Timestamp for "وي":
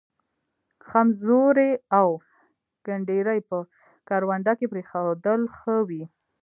5.87-6.03